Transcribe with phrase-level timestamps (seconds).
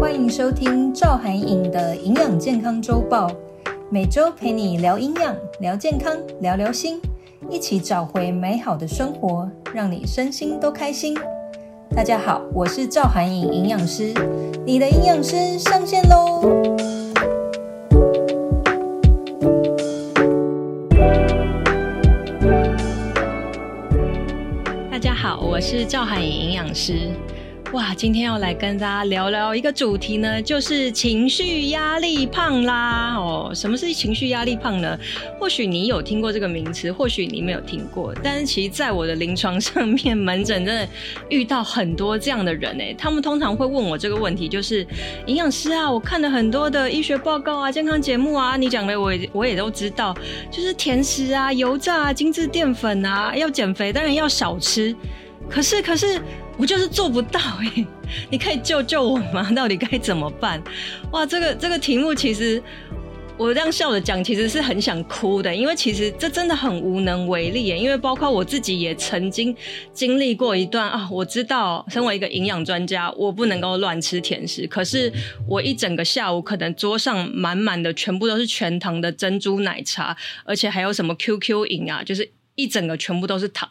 [0.00, 3.30] 欢迎收听赵涵颖的营养健康周报，
[3.90, 7.00] 每周陪你聊营养、聊健康、聊聊心，
[7.48, 11.16] 一起找回美好的生活，让你身心都开心。
[11.94, 14.12] 大家好，我是赵涵颖营养师，
[14.64, 16.89] 你的营养师上线喽！
[25.60, 27.10] 是赵海颖营养师，
[27.74, 33.14] 哇，今天要来跟大家聊聊一个主题呢，就是情绪压力胖啦。
[33.14, 34.98] 哦，什么是情绪压力胖呢？
[35.38, 38.14] 或许你有听过这个名词，或许你没有听过。
[38.22, 40.88] 但是其实在我的临床上面，门诊真的
[41.28, 44.84] 遇到很多这样的人诶，他们通常会问我这个问题，就是
[45.26, 50.16] 营养师啊，我看了很多的医学报告啊、健康节目啊，你讲的我也我也都知道，
[50.50, 54.96] 就是甜食啊、油炸啊、精致淀粉啊，要减肥当然要少吃。
[55.50, 56.20] 可是，可是
[56.56, 57.84] 我就是做不到哎！
[58.30, 59.50] 你可以救救我吗？
[59.54, 60.62] 到底该怎么办？
[61.12, 62.62] 哇，这个这个题目其实
[63.36, 67.78] 我这样笑着讲，其实是很想哭的，因为其实这真的很无能为力耶。
[67.78, 69.54] 因为包括我自己也曾经
[69.92, 74.66] 经历过一段啊，我知道身为一个营养专家，我不能够乱吃甜食。
[74.66, 75.12] 可是
[75.48, 82.30] 我一整个下午，可能桌上满满的全部都是全糖的珍珠奶茶，而且还有什么 QQ 饮啊，就是。
[82.56, 83.70] 一整个全部都是糖，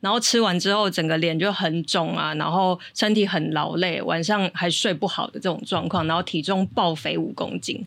[0.00, 7.86] 然后吃完之后整个脸就很肿啊，然后身体很劳累，晚上还睡不好的这种状况，然后体重爆肥五公斤。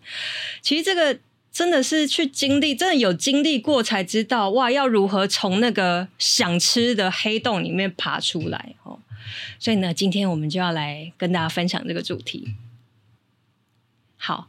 [0.62, 1.18] 其实这个
[1.52, 9.00] 真的是去经历，真的有经历过才知道哇，要如何从那个想吃的黑洞里面爬出来哦。
[9.58, 12.54] 所以呢，今天我们就要来跟大家分享这个主题。
[14.18, 14.48] 好。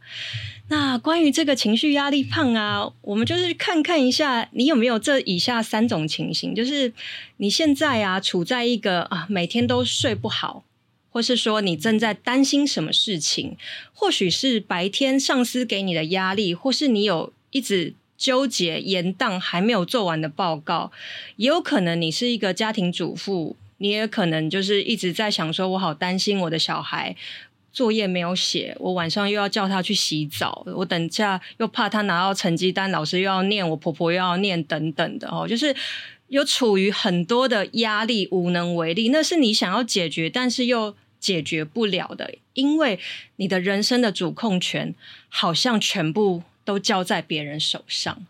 [0.67, 6.91] 那关于这个情绪压力胖啊，我们就是看看一下，你有没有这以下三种情形，就是
[7.37, 10.63] 你现在啊处在一个啊每天都睡不好，
[11.11, 13.55] 或是说你正在担心什么事情，
[13.93, 20.91] 或许是白天上司给你的压力，或是你有一直纠结延宕还没有做完的报告，
[21.35, 27.15] 也有可能你是一个家庭主妇，你也可能就是一直在想说，我好担心我的小孩。
[27.75, 35.75] 作业没有写，我晚上又要叫他去洗澡，我等下又怕他拿到成绩单，老师又要念，我婆婆又要念，等等的哦，就是
[36.29, 39.09] 有处于很多的压力，无能为力。
[39.09, 42.97] 那是你想要解决，但是又解决不了的，因为
[43.35, 44.95] 你的人生的主控权
[45.27, 48.25] 好像全部都交在别人手上。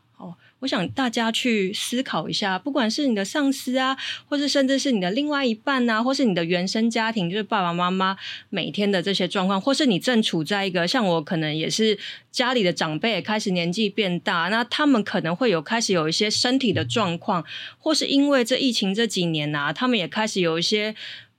[0.59, 3.95] 我想大家去思考一下，不管是你的上司啊，
[4.27, 8.17] 或是甚至是你的另外一半啊，或是你的原生家庭，就是爸爸妈妈
[8.49, 11.99] 每天的这些状况，或是你正处在一个像我，可能也是
[12.31, 17.45] 家里的长辈也开始年纪变大，那他们可能会有开始有一些身体的状况，
[17.77, 20.95] 或是因为这疫情这几年啊，他们也开始有一些。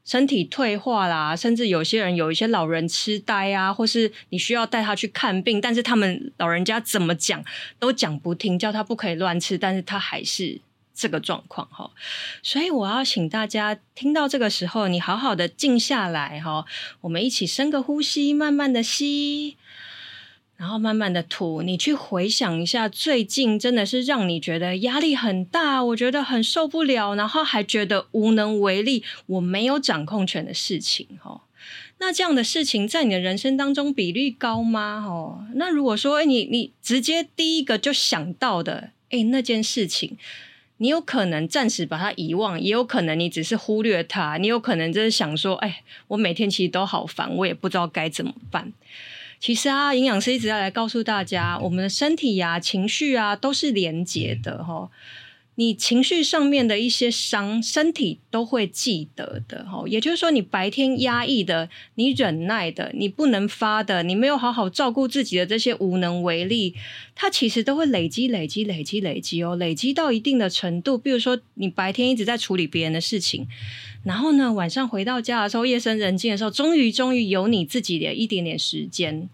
[0.06, 7.44] 身体退化啦，甚至有些人有一些老人痴呆啊，或是你需要带他去看病，但是他们老人家怎么讲
[7.80, 10.60] 都讲不听，叫他不可以乱吃，但是他还是
[10.94, 11.90] 这个状况哈。
[12.40, 16.64] 所以我要请大家听到这个时候，你好好的静下来哈，
[17.00, 19.56] 我们一起深个呼吸，慢慢的吸。
[20.56, 31.40] 然后慢慢的吐，你去回想一下，最近真的是让你觉得压力很大，我觉得很受不了，然后还觉得无能为力，我没有掌控权的事情，齁。
[31.98, 35.04] 那这样的事情在你的人生当中比例高吗？
[35.06, 35.54] 齁。
[35.56, 40.16] 那如果说，诶，你你直接第一个就想到的，诶，那件事情，
[40.78, 45.76] 你有可能暂时把它遗忘，也有可能你只是忽略它，你有可能就是想说，诶，
[46.08, 48.72] 我每天其实都好烦，我也不知道该怎么办。
[49.38, 54.90] 其实啊，营养师一直要来告诉大家，我们的身体呀、啊、情绪啊，都是连结的哈。
[55.58, 59.84] 你情绪上面的一些伤，身体都会记得的哈。
[59.86, 66.74] 也就是说，你白天压抑的、你忍耐的、你不能发的、你没有好好照顾自己的这些无能为力，
[67.14, 69.56] 它其实都会累积、累积、累积、累积哦。
[69.56, 73.46] 累积到一定的程度，比如说你白天一直在处理别人的事情，
[74.04, 79.30] 然后呢，晚上回到家的时候，夜深人静的时候，终于终于有你自己的一点点时间。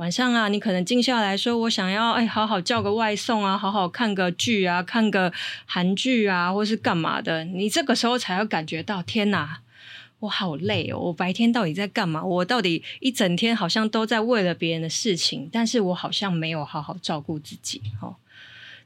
[0.00, 5.30] 晚上啊，你可能静下来说：“我想要哎，好好叫个外送啊，好好看个剧啊，看个
[5.66, 9.60] 韩剧啊，或是干嘛的。”你这个时候才会感觉到，天哪，
[10.20, 10.98] 我好累哦！
[10.98, 12.24] 我白天到底在干嘛？
[12.24, 17.82] 我到底一整天好像都在为了别人的事情，但是我好像没有好好照顾自己。
[18.00, 18.16] 哦，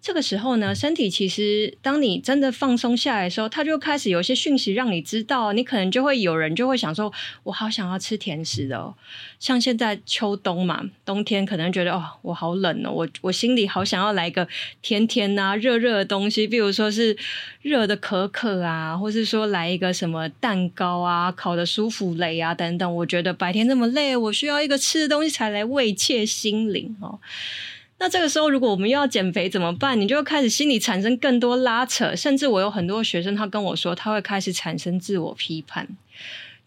[0.04, 7.10] 这个时候呢，身体其实当你真的放松下来的时候，它就开始有一些讯息让你知道，你可能就会有人就会想说，
[7.42, 8.94] 我好想要吃甜食的哦。
[9.40, 14.46] 像现在秋冬嘛，冬天可能觉得哦，我好冷哦，我我心里好想要来个
[14.82, 17.16] 甜甜啊、热热的东西，比如说是
[17.62, 22.96] 热的可可啊，或是说来一个什么蛋糕啊、烤的舒芙蕾啊等等。
[22.96, 27.18] 我觉得白天那么累，我需要一个吃的东西才来慰藉心灵哦。
[28.04, 29.98] 那这个时候，如果我们又要减肥怎么办？
[29.98, 35.88] 你就会开始心里产生更多拉扯，甚至我有很多学生，他跟我说，他会开始产生自我批判，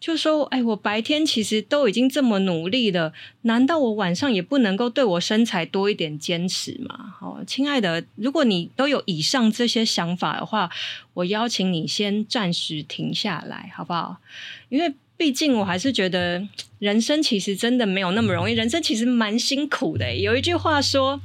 [0.00, 3.12] 就说：“哎，我白天其实都已经这么努力了，
[3.42, 10.68] 难道我晚上也不能够对我身材多一点坚持吗？”好，亲爱的，如果你都有以上这些想法的话，
[11.14, 14.16] 我邀请你先暂时停下来，好不好？
[14.70, 14.92] 因为。
[15.18, 16.46] 毕竟，我还是觉得
[16.78, 20.14] 人生其实真的没有那么容易，人生其实蛮辛苦的。
[20.14, 21.20] 有一句话说：“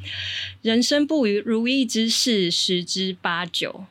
[0.63, 3.85] 人生不如意之事十之八九。”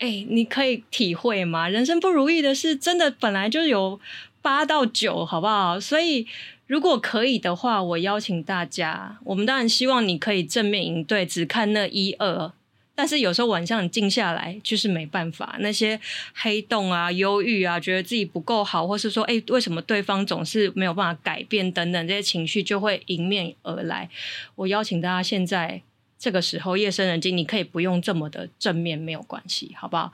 [0.00, 1.68] 哎，你可以体会吗？
[1.68, 4.00] 人生不如意的事，真的本来就有
[4.42, 5.78] 八到九，好不好？
[5.78, 6.26] 所以，
[6.66, 12.52] 如果可以的话，我邀请大家，我们当然希望你可以正面应对，只看那一二。
[12.94, 16.00] 但是有时候晚上你静下来就是没办法，那些
[16.34, 24.08] 黑洞啊、忧郁啊，觉得自己不够好，或是说，哎，为什么对方总是没有办法改变等等这些情绪就会迎面而来。
[24.54, 25.82] 我邀请大家现在
[26.18, 30.12] 这个时候夜深人静，你可以不用这么的正面，没有关系，好不好？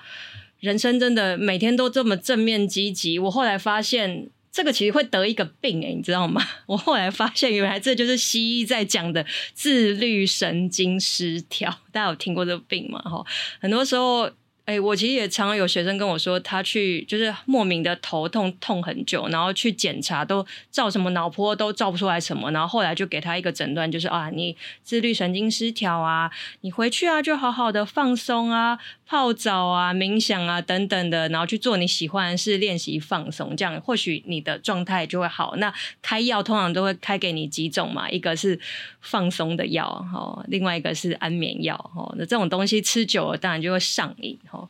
[0.60, 3.18] 人生真的每天都这么正面积极。
[3.18, 4.28] 我后来发现。
[4.52, 6.42] 这个其实会得一个病诶，你知道吗？
[6.66, 9.24] 我后来发现，原来这就是西医在讲的
[9.54, 11.70] 自律神经失调。
[11.92, 13.00] 大家有听过这个病吗？
[13.02, 13.24] 哈，
[13.60, 14.30] 很多时候。
[14.66, 26.30] 哎、我其实也常常有学生跟我说，他去就是莫名的头痛痛很久，然后去检查都照什么脑波都照不出来什么，然后后来就给他一个诊断，就是啊，你自律神经失调啊，
[26.60, 28.78] 你回去啊就好好的放松啊，
[29.10, 35.56] 泡澡啊，冥想啊等等的，然后去做你喜欢的事，练习放松，这样或许你的状态就会好。
[35.56, 38.60] 那开药通常都会开给你几种嘛，一个是
[39.00, 44.68] 放松的药，哈，另外一个是安眠药，哈，那这种东西吃久了当然就会上瘾，哈。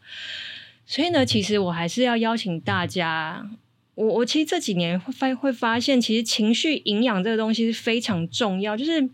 [0.87, 3.47] 所以呢，其实我还是要邀请大家，
[3.95, 9.11] 我我其实这几年会发会发现，其实情绪营养这个东西是非常重要，就是。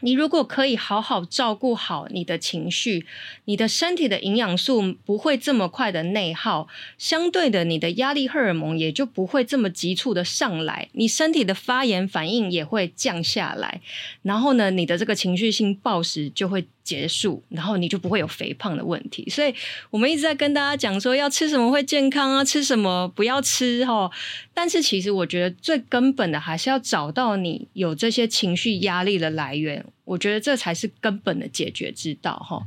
[0.00, 3.06] 你如果可以好好照顾好你的情绪，
[3.44, 6.68] 你的身体的营养素不会这么快的内耗，
[6.98, 13.80] 相对的，你的压力荷尔蒙也就不会这么急促的上来，你身体的发炎反应也会降下来，
[14.22, 19.24] 然后呢，你的这个情绪性暴食就会结束，然后你就不会有肥胖的问题。
[19.30, 19.54] 所以
[19.90, 24.10] 我们一直在跟大家讲说，要吃什么会健康啊，吃什么不要吃哈。
[24.52, 29.86] 但是其实我觉得最根本的还是要找到你有这些情绪压力的来源。
[30.10, 32.60] 我觉得这才是根本的解决之道，哈。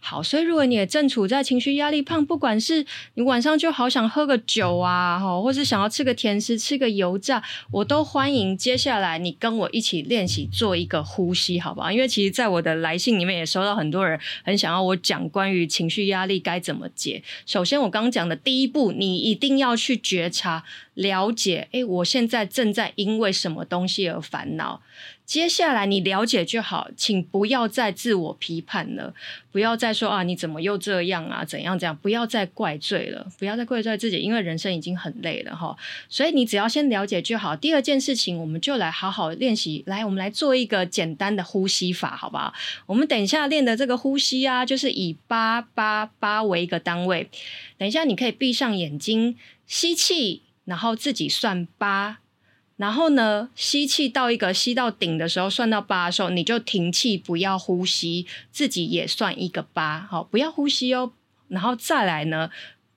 [0.00, 8.56] 好，所以如果你也正处在情绪压力胖，不管是你晚上就好想喝个酒啊，哈，或是想要吃个甜食、吃个油炸，我都欢迎。
[8.56, 11.92] 接下来你跟我一起练习做一个呼吸，好不好？
[11.92, 17.22] 因为其实，在我的来信里面也收到很多人很想要我讲关于情绪压力该怎么解。
[17.44, 20.64] 首先，我刚刚讲的第一步，你一定要去觉察、
[20.94, 24.80] 了解，诶，我现在正在因为什么东西而烦恼。
[25.26, 29.12] 接下来你了解就好，请不要再自我批判了，
[29.50, 31.44] 不要再说啊，你怎么又这样啊？
[31.44, 31.96] 怎样怎样？
[31.96, 35.76] 不要再怪罪了，不要再怪罪自己，因为人生已经很累了哈。
[36.08, 37.56] 所以你只要先了解就好。
[37.56, 42.54] 第二件事情，我们就来好好练习，来，我们来做一个简单的呼吸法，好不好？
[42.86, 47.28] 我们等一下练的这个呼吸啊，就是以八八八为一个单位。
[47.76, 49.36] 等一下你可以闭上眼睛，
[49.66, 52.18] 吸气，然后自己算八。
[52.76, 61.12] 然后呢，吸气到一个吸到顶的时候，算到八的时候，你就停气，不要呼吸，自己也算一个八，好，不要呼吸哦。
[61.48, 62.50] 然后再来呢，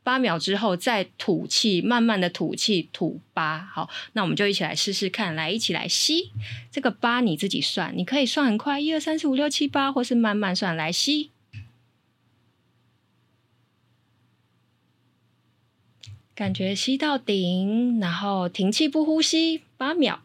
[0.03, 6.31] 八秒之后再吐气，慢慢的吐气，吐八，好，那我们就一起来试试看，来，一起来吸
[6.69, 11.29] 这个八，你自己算，你可以算很快，一二三四五六七八，或是慢慢算，来吸。
[16.39, 20.22] 感觉吸到顶，然后停气不呼吸八秒，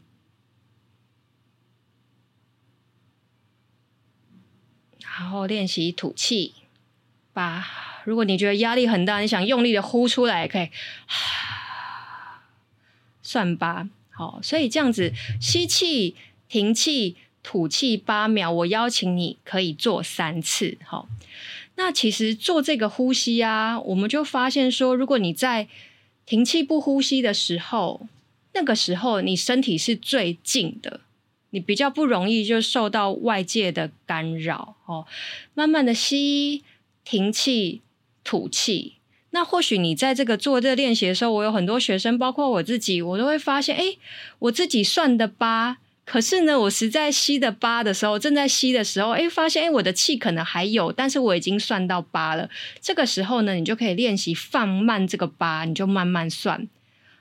[5.00, 6.54] 然后练习吐气
[7.32, 7.66] 八。
[8.04, 10.70] 如果你觉得压力很大，你想用力的呼出来，可以
[13.20, 13.88] 算八。
[14.10, 16.14] 好，所以这样子吸气、
[16.48, 18.52] 停气、吐气八秒。
[18.52, 20.78] 我邀请你可以做三次。
[20.84, 21.08] 好，
[21.74, 25.66] 那其实做这个呼吸啊，我们就发现说，如果你在
[26.26, 28.06] 停气不呼吸的时候，
[28.54, 31.00] 那个时候你身体是最静的，
[31.50, 35.06] 你比较不容易就受到外界的干扰哦。
[35.54, 36.62] 慢慢的吸，
[37.04, 37.82] 停气，
[38.22, 38.94] 吐气。
[39.30, 43.96] 那或许你在这个做这个练习的时候，我有很多学生，包括我自己，我都会发现，哎，
[44.38, 45.78] 我自己算的八。
[46.04, 52.50] 可是呢，我实在吸的八的时候，正在吸的时候，哎，发现哎，我的气可能还有，但是我已经算到八了。
[52.80, 56.68] 这个时候呢，你就可以练习放慢这个八，你就慢慢算。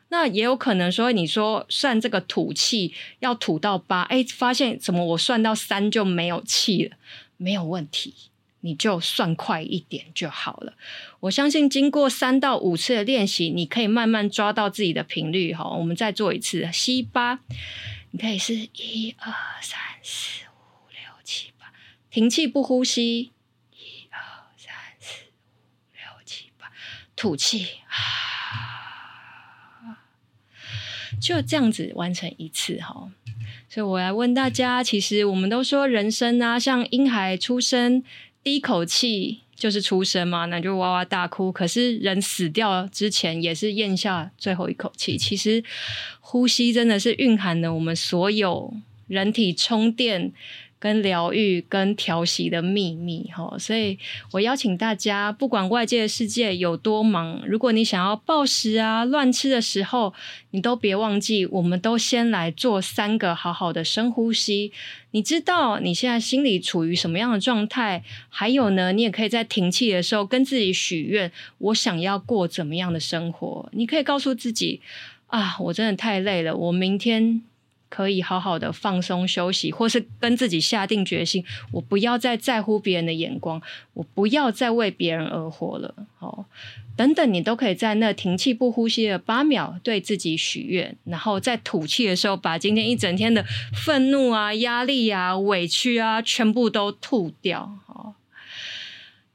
[0.10, 6.98] 那也有可能说，你说算这个吐气要吐到八，哎，发现怎么我算到三就没有气了？
[7.38, 8.14] 没有问题，
[8.60, 10.74] 你就算快一点就好了。
[11.22, 15.54] 我相信经过三到五次的练习，你可以慢慢抓到自己的频率。
[15.54, 17.40] 哈，我们再做一次，吸八。
[18.16, 21.74] 你可以是一二三四五六七八，
[22.12, 23.32] 停气不呼吸，
[23.72, 24.20] 一二
[24.56, 26.72] 三四五六七八，
[27.16, 27.98] 吐气啊，
[31.20, 33.12] 就这样子完成一次哈。
[33.68, 38.04] 所以我来问大家，其实我们都说人生啊，像婴孩出生
[38.44, 41.52] 第一口气就是出生嘛，那就哇哇大哭。
[41.52, 45.64] 可是人死掉之前也是咽下最后一口气，其实。
[46.26, 48.74] 呼吸真的是蕴含了我们所有
[49.08, 50.34] 人体充电、
[50.84, 53.98] 跟疗愈、跟调息的秘密哈，所以
[54.34, 60.14] 我邀请大家，不管外界的世界有多忙，如果你想要暴食啊、乱吃的时候，
[60.52, 64.74] 你都别忘记，我们都先来做三个好好的深呼吸。
[65.12, 68.04] 你知道你现在心里处于什么样的状态？
[68.28, 73.70] 还有呢，你也可以在停气的时候跟自己许愿：我想要过怎么样的生活？
[73.72, 74.82] 你可以告诉自己。
[75.28, 77.42] 啊，我真的太累了，我明天
[77.94, 83.62] 可以好好的放松休息，或是跟自己下定决心，我不要再在乎别人的眼光，
[83.94, 85.94] 我不要再为别人而活了。
[86.18, 86.46] 哦，
[86.98, 93.46] 等等，你都可以在那停气不呼吸的八秒对自己许愿，然后在吐气的时候，把今天一整天的
[93.86, 97.78] 愤怒啊、压力啊、委屈啊，全部都吐掉。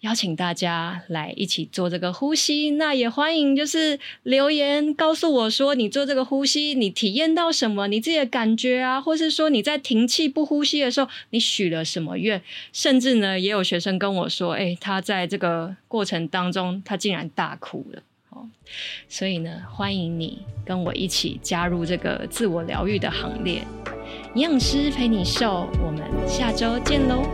[0.08, 12.40] 邀请大家来一起做这个呼吸，那也欢迎就是留言告诉我说，你做这个呼吸，你体验到什么，你自己的感觉啊，或是说你在停气不呼吸的时候，你许了什么愿，
[12.72, 18.48] 甚至呢，也有学生跟我说，诶，他在这个过程当中，他竟然大哭了，哦，
[19.10, 23.62] 所以呢，欢迎你跟我一起加入这个自我疗愈的行列，
[24.34, 27.28] 营养师陪你瘦，我们下周见喽。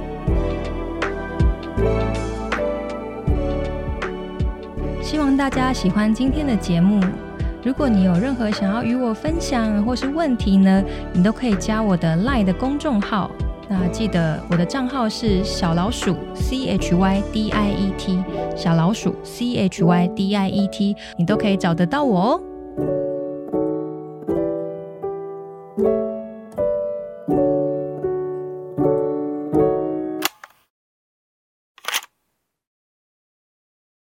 [5.04, 6.98] 希望大家喜欢今天的节目。
[7.62, 10.82] 如果你有任何想要与我分享或是问题呢，
[11.12, 13.30] 你都可以加我的 lie 的公众号。
[13.68, 18.24] 那记得我的账号是小老鼠 C H Y D I E T，
[18.56, 22.40] 小老鼠 C H Y D I E T，你都可以找得到我哦。